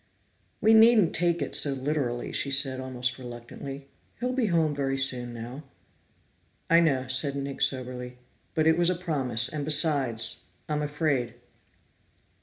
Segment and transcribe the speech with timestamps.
[0.61, 3.87] "We needn't take it so literally," she said almost reluctantly.
[4.19, 5.63] "He'll be home very soon now."
[6.71, 8.17] "I know," said Nick soberly,
[8.55, 11.35] "but it was a promise, and besides, I'm afraid."